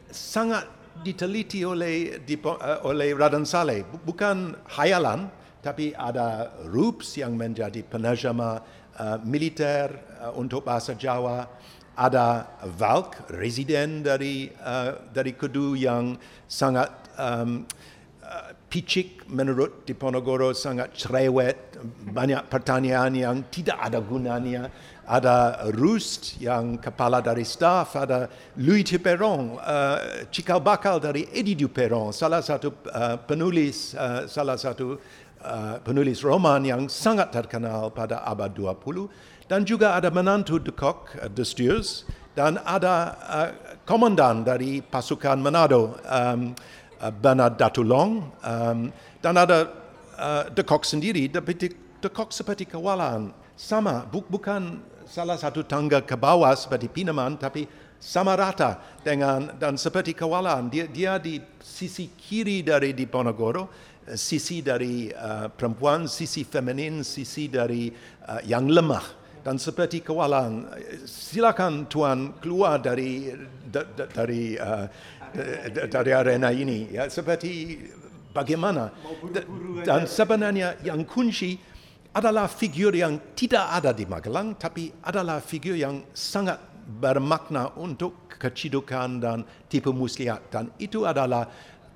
[0.07, 3.83] sangat diteliti oleh uh, oleh Raden Saleh.
[3.83, 5.27] Bukan hayalan
[5.61, 8.55] tapi ada Rups yang menjadi penerjemah
[8.97, 11.45] uh, militer uh, untuk bahasa Jawa.
[11.91, 12.47] Ada
[12.79, 16.15] Valk residen dari uh, dari Kedu yang
[16.47, 17.67] sangat um,
[18.23, 21.77] uh, picik menurut Diponegoro sangat cerewet
[22.15, 24.71] banyak pertanyaan yang tidak ada gunanya
[25.11, 32.15] ada Rust yang kepala dari staf, ada Louis Duperron, uh, cikal bakal dari Eddie Duperron,
[32.15, 34.95] salah satu uh, penulis uh, salah satu
[35.43, 41.11] uh, penulis roman yang sangat terkenal pada abad 20 dan juga ada menantu de Kock,
[41.19, 43.49] uh, de Stures, dan ada uh,
[43.83, 46.55] komandan dari pasukan Manado, um,
[47.03, 48.87] uh, Bernard Datulong, um,
[49.19, 49.67] dan ada
[50.15, 51.51] uh, de Kock sendiri, tapi
[51.99, 54.79] de Kock seperti kawalan, sama, bu bukan
[55.11, 57.67] salah satu tangga ke bawah seperti Pinaman, tapi
[57.99, 60.71] sama rata dengan dan seperti kawalan.
[60.71, 63.67] Dia, dia di sisi kiri dari Diponegoro,
[64.07, 69.19] eh, sisi dari uh, perempuan, sisi feminin, sisi dari uh, yang lemah.
[69.41, 70.69] Dan seperti kawalan,
[71.09, 73.33] silakan tuan keluar dari
[73.65, 74.85] da, da, dari uh,
[75.89, 76.93] dari arena ini.
[76.93, 77.81] Ya, seperti
[78.29, 78.93] bagaimana
[79.81, 81.57] dan sebenarnya yang kunci
[82.11, 89.21] adalah figur yang tidak ada di Magelang tapi adalah figur yang sangat bermakna untuk kecidukan
[89.21, 89.37] dan
[89.71, 90.51] tipu muslihat.
[90.51, 91.47] Dan itu adalah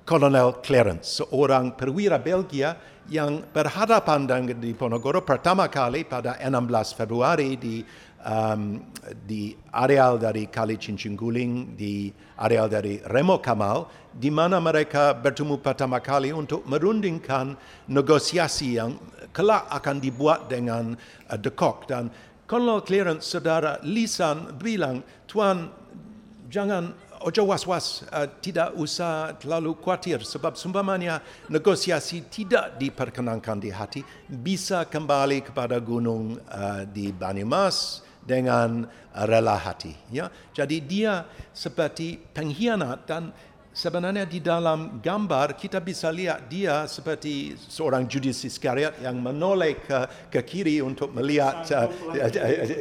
[0.06, 2.78] Kolonel Clarence, seorang perwira Belgia
[3.10, 7.82] yang berhadapan dengan Diponegoro pertama kali pada 16 Februari di
[8.22, 8.82] um,
[9.26, 15.58] di areal dari Kali Cincin Guling, di areal dari Remo Kamal, di mana mereka bertemu
[15.62, 17.54] pertama kali untuk merundingkan
[17.90, 18.98] negosiasi yang
[19.36, 20.96] kelak akan dibuat dengan
[21.28, 21.84] uh, Cock.
[21.84, 22.08] Dan
[22.48, 25.68] Kolonel Clarence, saudara Lisan, bilang, Tuan,
[26.48, 31.20] jangan ojo was-was, uh, tidak usah terlalu khawatir sebab sumpamanya
[31.52, 39.58] negosiasi tidak diperkenankan di hati bisa kembali kepada gunung uh, di Banyumas dengan uh, rela
[39.58, 39.92] hati.
[40.08, 41.12] Ya, jadi dia
[41.50, 43.34] seperti pengkhianat dan
[43.76, 49.98] sebenarnya di dalam gambar kita bisa lihat dia seperti seorang Judas Iscariot yang menoleh ke,
[50.32, 51.84] ke kiri untuk melihat uh,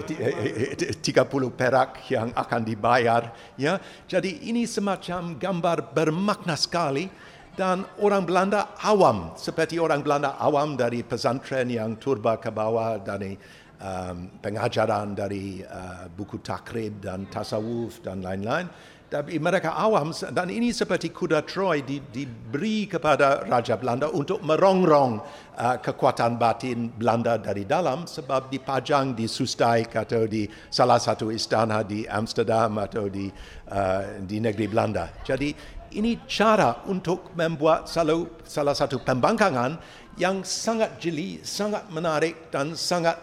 [0.08, 1.04] 30
[1.52, 3.36] perak yang akan dibayar.
[3.60, 7.12] Ya, jadi ini semacam gambar bermakna sekali
[7.60, 13.36] dan orang Belanda awam seperti orang Belanda awam dari pesantren yang turba ke bawah dari
[13.84, 18.68] um, pengajaran dari uh, buku takrib dan tasawuf dan lain-lain
[19.06, 25.22] tapi mereka awam dan ini seperti kuda Troy di, diberi kepada Raja Belanda untuk merongrong
[25.56, 31.86] uh, kekuatan batin Belanda dari dalam sebab dipajang di Soestdijk atau di salah satu istana
[31.86, 33.30] di Amsterdam atau di
[33.70, 35.13] uh, di negeri Belanda.
[35.22, 35.54] Jadi
[35.96, 39.78] ini cara untuk membuat salah, salah satu pembangkangan
[40.18, 43.15] yang sangat jeli, sangat menarik dan sangat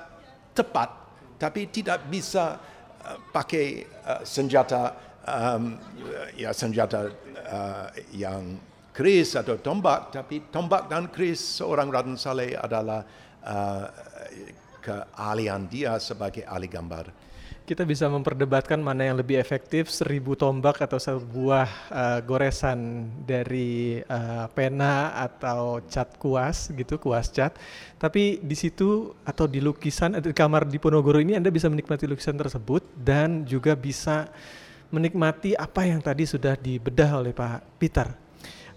[0.55, 1.03] tepat
[1.43, 2.55] tapi tidak bisa
[3.03, 5.79] uh, pakai uh, senjata um,
[6.35, 7.11] ya senjata
[7.47, 8.59] uh, yang
[8.93, 13.03] keris atau tombak, tapi tombak dan keris seorang Raden Saleh adalah
[13.41, 13.87] uh,
[14.83, 17.09] keahlian dia sebagai ahli gambar.
[17.63, 24.51] Kita bisa memperdebatkan mana yang lebih efektif seribu tombak atau sebuah uh, goresan dari uh,
[24.51, 27.55] pena atau cat kuas gitu kuas cat.
[28.03, 32.35] Tapi di situ atau di lukisan di kamar di Ponorogo ini Anda bisa menikmati lukisan
[32.35, 34.27] tersebut dan juga bisa
[34.93, 38.13] menikmati apa yang tadi sudah dibedah oleh Pak Peter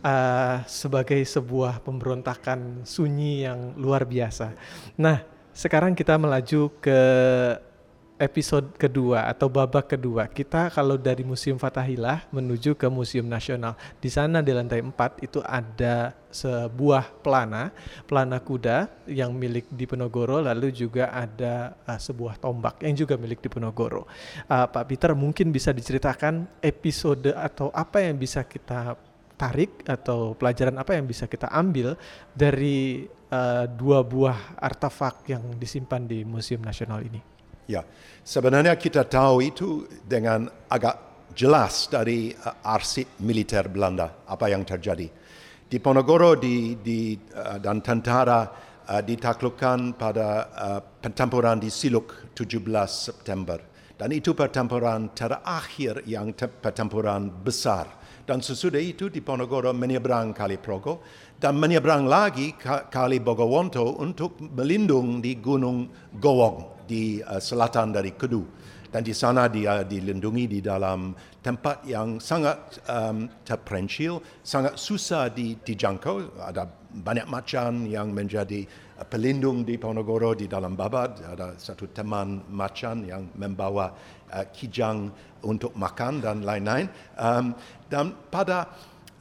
[0.02, 4.56] uh, sebagai sebuah pemberontakan sunyi yang luar biasa.
[4.96, 7.00] Nah, sekarang kita melaju ke
[8.16, 10.32] episode kedua atau babak kedua.
[10.32, 13.76] Kita kalau dari Museum Fatahillah menuju ke Museum Nasional.
[14.00, 17.72] Di sana di lantai 4 itu ada sebuah pelana,
[18.08, 24.08] pelana kuda yang milik Diponegoro lalu juga ada uh, sebuah tombak yang juga milik Diponegoro.
[24.48, 28.96] Uh, Pak Peter mungkin bisa diceritakan episode atau apa yang bisa kita
[29.36, 32.00] tarik atau pelajaran apa yang bisa kita ambil
[32.32, 37.35] dari uh, dua buah artefak yang disimpan di Museum Nasional ini.
[37.66, 37.82] Ya,
[38.22, 45.10] sebenarnya kita tahu itu dengan agak jelas dari uh, arsip militer Belanda apa yang terjadi.
[45.66, 48.46] Di Ponorogo di, di, uh, dan tentara
[48.86, 53.58] uh, ditaklukkan pada uh, pertempuran di Siluk 17 September.
[53.98, 58.06] Dan itu pertempuran terakhir yang te pertempuran besar.
[58.30, 61.02] Dan sesudah itu di Ponorogo menyeberang Kali Progo
[61.42, 62.54] dan menyeberang lagi
[62.94, 69.52] Kali Bogowonto untuk melindung di Gunung Gowong di uh, selatan dari Kedu dan di sana
[69.52, 71.12] dia dilindungi di dalam
[71.44, 76.40] tempat yang sangat um, terpencil, sangat susah di, dijangkau.
[76.40, 76.64] Ada
[76.96, 78.64] banyak macan yang menjadi
[78.96, 81.28] uh, pelindung di Ponorogo di dalam babad.
[81.28, 83.92] Ada satu teman macan yang membawa
[84.32, 85.12] uh, kijang
[85.44, 86.88] untuk makan dan lain-lain.
[87.20, 87.52] Um,
[87.92, 88.72] dan pada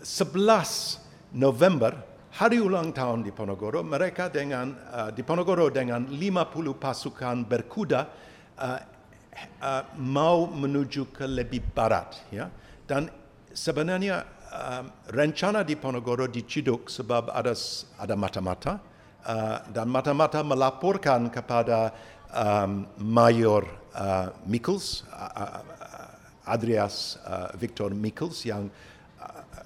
[0.06, 6.18] 11 November hari ulang tahun di Ponorogo, mereka dengan uh, di Ponorogo dengan 50
[6.82, 8.00] pasukan berkuda
[8.58, 8.80] uh,
[9.62, 12.50] uh, mau menuju ke lebih barat, ya.
[12.84, 13.06] Dan
[13.54, 14.82] sebenarnya uh,
[15.14, 17.54] rencana di Ponorogo diciduk sebab ada
[18.02, 18.82] ada mata-mata
[19.22, 21.94] uh, dan mata-mata melaporkan kepada
[22.34, 23.62] um, Mayor
[23.94, 25.62] uh, Mikkels, uh,
[26.50, 28.68] Adrias uh, Victor Mikkels yang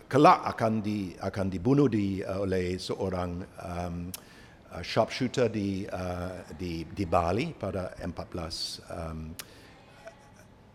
[0.08, 4.08] kelak akan di akan dibunuh di uh, oleh seorang um,
[4.72, 8.08] uh, sharpshooter di uh, di di Bali pada 14
[8.88, 9.20] um,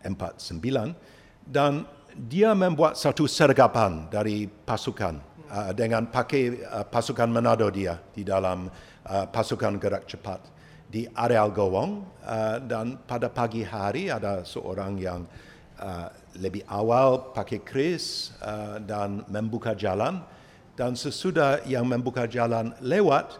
[0.06, 1.82] 49 dan
[2.14, 5.18] dia membuat satu sergapan dari pasukan
[5.50, 10.46] uh, dengan pakai uh, pasukan Manado dia di dalam uh, pasukan gerak cepat
[10.86, 15.53] di areal Gowong uh, dan pada pagi hari ada seorang yang uh,
[16.40, 20.24] lebih awal pakai kris uh, dan membuka jalan
[20.74, 23.38] dan sesudah yang membuka jalan lewat,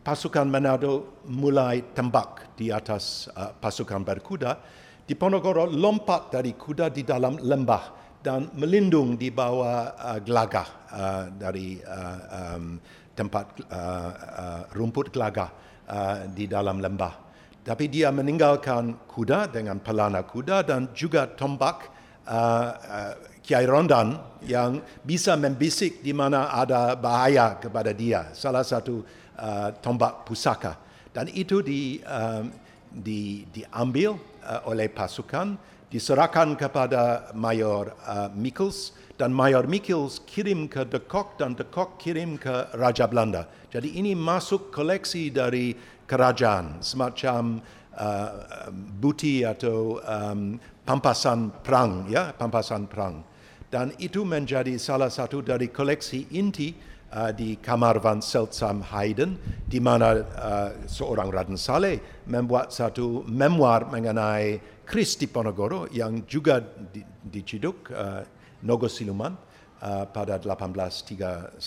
[0.00, 4.56] pasukan Manado mulai tembak di atas uh, pasukan berkuda.
[5.04, 11.76] Diponegoro lompat dari kuda di dalam lembah dan melindung di bawah uh, gelagah uh, dari
[11.84, 12.18] uh,
[12.56, 12.80] um,
[13.12, 15.52] tempat uh, uh, rumput gelagah
[15.84, 17.31] uh, di dalam lembah.
[17.62, 21.86] Tapi dia meninggalkan kuda dengan pelana kuda dan juga tombak
[22.26, 28.34] uh, uh, Kiai Rondan yang bisa membisik di mana ada bahaya kepada dia.
[28.34, 29.06] Salah satu
[29.38, 30.78] uh, tombak pusaka.
[31.14, 32.50] Dan itu di, um,
[32.90, 35.54] di, diambil uh, oleh pasukan,
[35.86, 42.00] diserahkan kepada Mayor uh, Mikkels dan Mayor Mikkels kirim ke De Kock dan De Kock
[42.00, 43.48] kirim ke Raja Belanda.
[43.70, 47.62] Jadi ini masuk koleksi dari kerajaan, semacam
[47.96, 48.30] uh,
[48.72, 53.32] buti atau um, pampasan perang, ya, pampasan perang
[53.72, 56.76] dan itu menjadi salah satu dari koleksi inti
[57.08, 61.96] uh, di kamar Van Seltsam Haydn di mana uh, seorang Raden Saleh
[62.28, 68.20] membuat satu memoir mengenai Chris Diponegoro yang juga di, diciduk uh,
[68.62, 69.34] Nogo Siluman
[69.82, 71.58] uh, pada 1831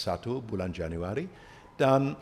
[0.43, 1.27] bulan Januari
[1.75, 2.15] dan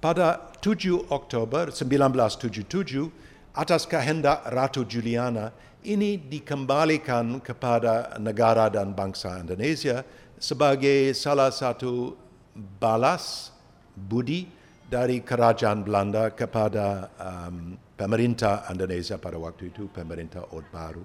[0.00, 5.52] pada 7 Oktober 1977 atas kehendak Ratu Juliana
[5.84, 10.04] ini dikembalikan kepada negara dan bangsa Indonesia
[10.40, 12.16] sebagai salah satu
[12.56, 13.52] balas
[13.96, 14.48] budi
[14.90, 21.04] dari kerajaan Belanda kepada um, pemerintah Indonesia pada waktu itu, pemerintah Orde Baru.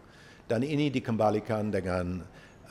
[0.49, 2.23] Dan ini dikembalikan dengan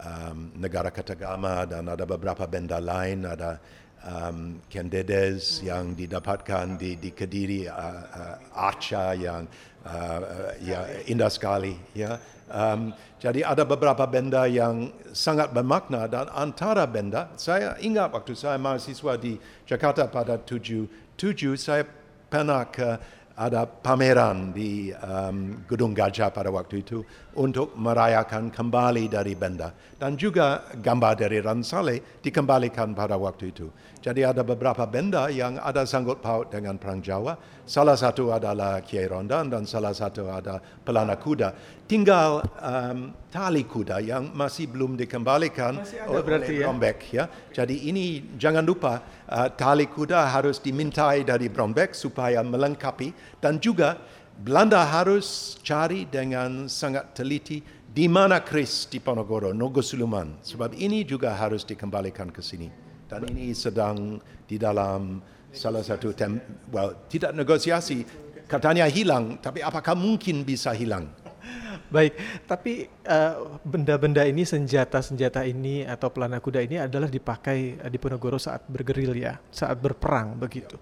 [0.05, 3.57] um, negara Katagama dan ada beberapa benda lain, ada
[4.05, 9.49] um, Kendedes yang didapatkan di, di Kediri, uh, uh, Arca yang
[9.89, 12.21] uh, ya indah sekali ya.
[12.45, 18.61] Um, jadi ada beberapa benda yang sangat bermakna dan antara benda saya ingat waktu saya
[18.61, 20.85] mahasiswa di Jakarta pada tujuh
[21.17, 21.89] tujuh saya
[22.29, 23.01] pernah ke
[23.35, 27.03] ada pameran di um, Gedung Gajah pada waktu itu
[27.35, 33.67] untuk merayakan kembali dari benda dan juga gambar dari Ransale dikembalikan pada waktu itu.
[33.99, 37.35] Jadi ada beberapa benda yang ada sanggut paut dengan Perang Jawa.
[37.65, 41.83] Salah satu adalah Kiai Rondan dan salah satu ada pelana kuda.
[41.85, 46.65] Tinggal um, tali kuda yang masih belum dikembalikan masih oleh ya?
[46.65, 46.99] Brombek.
[47.13, 47.25] Ya?
[47.53, 54.01] Jadi ini jangan lupa uh, tali kuda harus dimintai dari Brombek supaya melengkapi dan juga
[54.35, 57.61] Belanda harus cari dengan sangat teliti
[57.95, 60.41] di mana Kris di Ponorogo, Nogosuluman.
[60.41, 64.19] Sebab ini juga harus dikembalikan ke sini dan ini sedang
[64.49, 65.21] di dalam
[65.55, 66.41] salah satu tem
[66.75, 68.03] well tidak negosiasi
[68.51, 71.07] katanya hilang tapi apakah mungkin bisa hilang
[71.89, 77.97] Baik, tapi uh, benda-benda ini, senjata-senjata ini atau pelana kuda ini adalah dipakai uh, di
[77.97, 80.77] Ponorogo saat bergerilya, saat berperang begitu.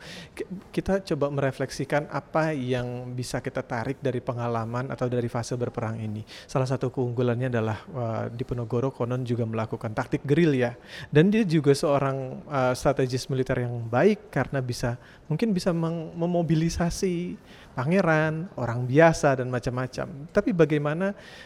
[0.75, 6.27] Kita coba merefleksikan apa yang bisa kita tarik dari pengalaman atau dari fase berperang ini.
[6.51, 10.75] Salah satu keunggulannya adalah uh, di Ponorogo konon juga melakukan taktik gerilya
[11.15, 14.99] dan dia juga seorang uh, strategis militer yang baik karena bisa
[15.31, 17.39] mungkin bisa memobilisasi
[17.73, 20.29] pangeran, orang biasa dan macam-macam.
[20.29, 20.82] Tapi bagaimana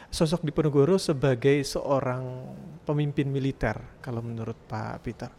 [0.08, 2.56] sosok Diponegoro sebagai seorang
[2.88, 5.30] pemimpin militer kalau menurut Pak Peter?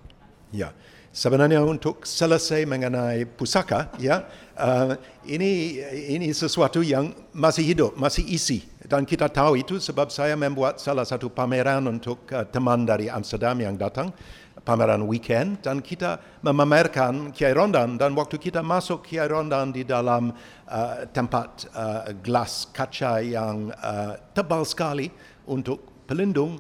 [0.54, 0.72] Ya,
[1.12, 4.24] sebenarnya untuk selesai mengenai pusaka, ya
[4.56, 4.96] uh,
[5.28, 10.80] ini ini sesuatu yang masih hidup, masih isi dan kita tahu itu sebab saya membuat
[10.80, 14.16] salah satu pameran untuk uh, teman dari Amsterdam yang datang
[14.64, 20.34] pameran weekend dan kita memamerkan Kiai Rondan dan waktu kita masuk Kiai Rondan di dalam
[20.68, 25.10] uh, tempat uh, gelas kaca yang uh, tebal sekali
[25.48, 26.58] untuk pelindung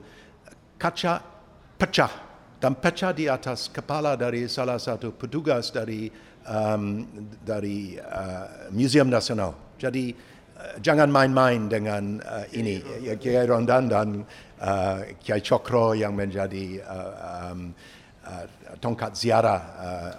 [0.77, 1.23] kaca
[1.77, 2.13] pecah
[2.57, 6.09] dan pecah di atas kepala dari salah satu petugas dari
[6.49, 7.05] um,
[7.45, 9.53] dari uh, Museum Nasional.
[9.77, 10.09] Jadi
[10.57, 12.81] uh, jangan main-main dengan uh, ini
[13.21, 14.07] Kiai Rondan dan
[14.61, 17.13] uh, Kiai Chokro yang menjadi uh,
[17.51, 17.73] um,
[18.25, 18.45] uh,
[18.77, 20.11] tongkat ziarah uh,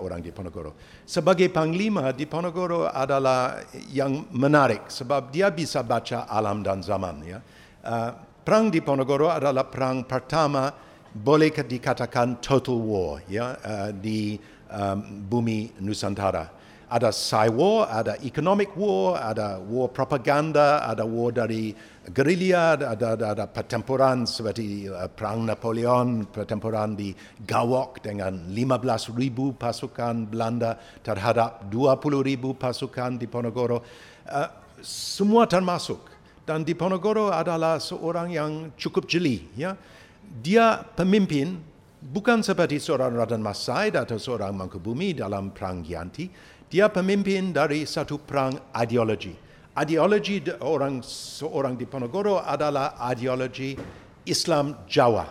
[0.00, 0.76] orang di Ponorogo.
[1.06, 7.16] Sebagai panglima di Ponorogo adalah yang menarik sebab dia bisa baca alam dan zaman.
[7.24, 7.38] Ya.
[7.84, 8.10] Uh,
[8.42, 10.72] perang di Ponorogo adalah perang pertama
[11.16, 14.36] boleh dikatakan total war ya, uh, di
[14.68, 16.55] um, bumi Nusantara
[16.86, 21.74] ada cyber war, ada economic war, ada war propaganda, ada war dari
[22.14, 27.10] gerilya, ada, ada, ada pertempuran seperti uh, perang Napoleon, pertempuran di
[27.42, 33.82] Gawok dengan 15 ribu pasukan Belanda terhadap 20 ribu pasukan di Ponorogo.
[34.22, 34.48] Uh,
[34.82, 36.14] semua termasuk.
[36.46, 39.42] Dan di Ponorogo adalah seorang yang cukup jeli.
[39.58, 39.74] Ya?
[40.22, 41.58] Dia pemimpin
[41.98, 46.30] bukan seperti seorang Raden Mas Said atau seorang Mangkubumi dalam Perang Gianti.
[46.66, 49.30] Dia pemimpin dari satu perang ideologi.
[49.76, 53.78] Ideologi orang seorang di Ponorogo adalah ideologi
[54.26, 55.30] Islam Jawa.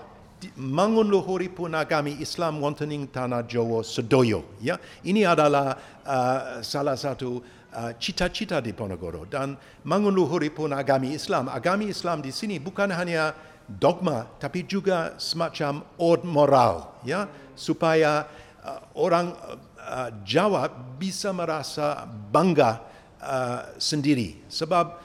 [0.55, 4.47] Mangun luhuri pun agami Islam wontening tanah Jawa sedoyo.
[4.63, 5.75] Ya, ini adalah
[6.07, 11.51] uh, salah satu uh, cita-cita di Ponorogo dan mangun luhuri pun agami Islam.
[11.51, 13.35] Agami Islam di sini bukan hanya
[13.67, 17.25] dogma tapi juga semacam od moral ya
[17.57, 18.29] supaya
[18.61, 19.57] uh, orang uh,
[20.25, 20.67] Jawa
[20.97, 22.81] bisa merasa bangga
[23.21, 24.41] uh, sendiri.
[24.49, 24.97] Sebab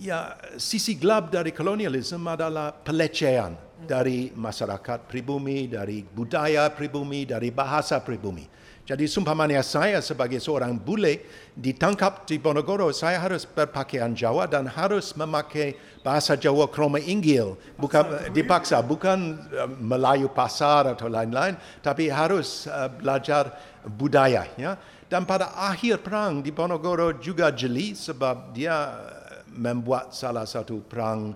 [0.00, 3.54] ya sisi gelap dari kolonialisme adalah pelecehan
[3.84, 8.44] dari masyarakat pribumi dari budaya pribumi dari bahasa pribumi.
[8.90, 11.22] Jadi sumpamanya saya sebagai seorang bule
[11.54, 18.34] ditangkap di Ponorogo, saya harus berpakaian Jawa dan harus memakai bahasa Jawa kroma inggil, bukan
[18.34, 21.54] dipaksa, bukan uh, Melayu pasar atau lain-lain,
[21.86, 23.54] tapi harus uh, belajar
[23.86, 24.48] budaya.
[24.58, 24.76] Ya.
[25.10, 28.94] Dan pada akhir perang di Ponorogo juga jeli sebab dia
[29.50, 31.34] membuat salah satu perang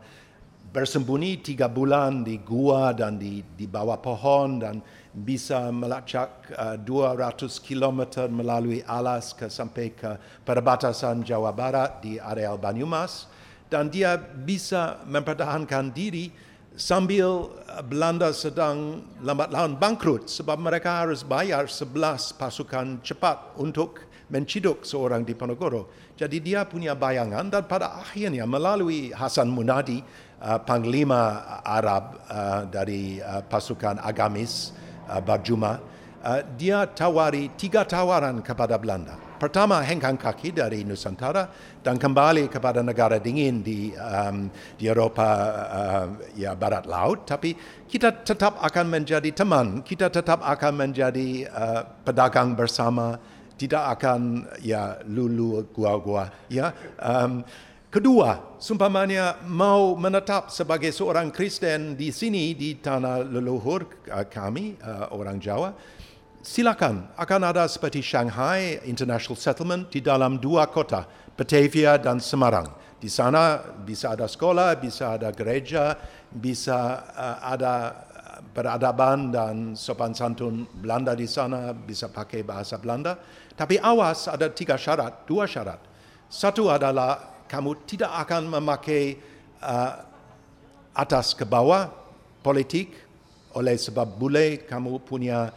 [0.74, 4.82] bersembunyi tiga bulan di gua dan di, di bawah pohon dan
[5.14, 12.59] bisa melacak uh, 200 km melalui alas ke sampai ke perbatasan Jawa Barat di areal
[12.59, 13.30] Banyumas
[13.70, 16.34] dan dia bisa mempertahankan diri
[16.75, 24.03] sambil uh, Belanda sedang lambat laun bangkrut sebab mereka harus bayar 11 pasukan cepat untuk
[24.27, 25.87] menciduk seorang di Ponorogo.
[26.18, 30.03] Jadi dia punya bayangan dan pada akhirnya melalui Hasan Munadi,
[30.43, 34.75] uh, panglima Arab uh, dari uh, pasukan agamis,
[35.07, 35.72] uh, berjumpa,
[36.27, 39.24] uh, dia tawari tiga tawaran kepada Belanda.
[39.35, 41.51] Pertama, hengkang kaki dari Nusantara
[41.82, 44.47] dan kembali kepada negara dingin di, um,
[44.78, 45.28] di Eropa
[45.68, 46.07] uh,
[46.39, 47.26] ya, Barat Laut.
[47.26, 47.53] Tapi
[47.85, 53.18] kita tetap akan menjadi teman, kita tetap akan menjadi uh, pedagang bersama,
[53.59, 56.30] tidak akan ya lulu gua-gua.
[56.47, 56.70] Ya.
[57.03, 57.43] Um,
[57.95, 65.14] Kedua, sumpamanya mau menetap sebagai seorang Kristen di sini di tanah leluhur uh, kami uh,
[65.14, 65.70] orang Jawa,
[66.45, 67.09] silakan.
[67.16, 72.68] Akan ada seperti Shanghai International Settlement di dalam dua kota, Batavia dan Semarang.
[73.01, 75.97] Di sana bisa ada sekolah, bisa ada gereja,
[76.28, 77.74] bisa uh, ada
[78.53, 83.16] peradaban dan sopan santun Belanda di sana, bisa pakai bahasa Belanda.
[83.57, 85.80] Tapi awas ada tiga syarat, dua syarat.
[86.28, 89.16] Satu adalah kamu tidak akan memakai
[89.64, 89.92] uh,
[90.95, 91.90] atas ke bawah
[92.45, 92.95] politik
[93.55, 95.51] oleh sebab bule kamu punya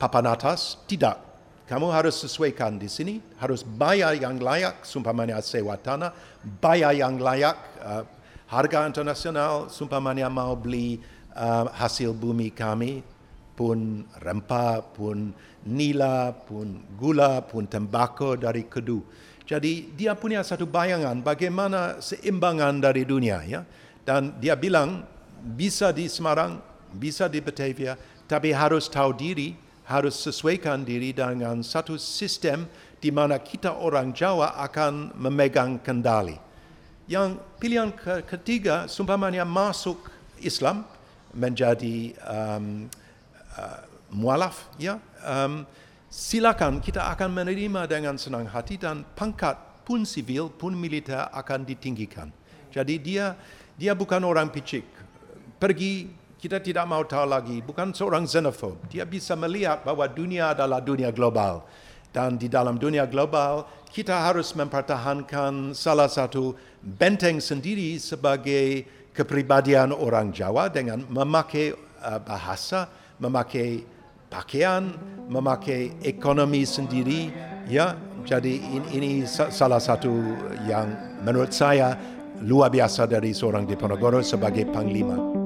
[0.00, 0.80] papan atas.
[0.88, 1.28] Tidak.
[1.68, 6.10] Kamu harus sesuaikan di sini, harus bayar yang layak, sumpamanya sewa tanah,
[6.58, 8.02] bayar yang layak, uh,
[8.50, 10.98] harga internasional, sumpamanya mau beli
[11.30, 13.06] uh, hasil bumi kami,
[13.54, 15.30] pun rempah, pun
[15.62, 19.06] nila, pun gula, pun tembakau dari kedu.
[19.46, 23.62] Jadi dia punya satu bayangan bagaimana seimbangan dari dunia ya.
[24.02, 25.06] Dan dia bilang
[25.38, 26.58] bisa di Semarang,
[26.90, 27.94] bisa di Batavia,
[28.26, 29.54] tapi harus tahu diri,
[29.90, 32.70] harus sesuaikan diri dengan satu sistem
[33.02, 36.38] di mana kita orang Jawa akan memegang kendali.
[37.10, 37.90] Yang pilihan
[38.22, 40.06] ketiga, sumpamanya masuk
[40.38, 40.86] Islam
[41.34, 42.86] menjadi um,
[43.58, 43.82] uh,
[44.14, 45.02] mualaf, ya.
[45.26, 45.66] Um,
[46.06, 52.30] silakan kita akan menerima dengan senang hati dan pangkat pun sivil pun militer akan ditinggikan.
[52.70, 53.34] Jadi dia
[53.74, 54.86] dia bukan orang picik.
[55.58, 58.88] Pergi kita tidak mau tahu lagi, bukan seorang xenophob.
[58.88, 61.68] Dia bisa melihat bahwa dunia adalah dunia global.
[62.08, 70.32] Dan di dalam dunia global, kita harus mempertahankan salah satu benteng sendiri sebagai kepribadian orang
[70.32, 72.88] Jawa dengan memakai uh, bahasa,
[73.20, 73.84] memakai
[74.32, 74.96] pakaian,
[75.28, 77.28] memakai ekonomi sendiri,
[77.68, 77.94] ya.
[78.24, 78.60] Jadi
[78.96, 80.12] ini salah satu
[80.68, 81.96] yang menurut saya
[82.44, 85.39] luar biasa dari seorang Diponegoro sebagai panglima.